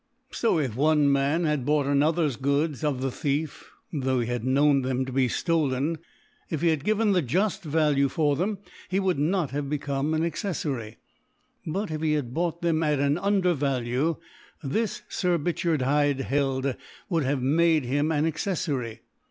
[0.31, 4.81] So if one Man had bought another's Goods of the Thief, though he had known
[4.81, 5.97] them to be ftolen,
[6.49, 8.57] if he had given the juft Value for them,
[8.89, 10.93] he would not have become an Accef f\ry f•
[11.67, 14.15] But if he had bought them at an Undervalue,
[14.63, 16.75] this, Sir Richard Hyde held,
[17.07, 19.01] would have made hrm an Acceflary.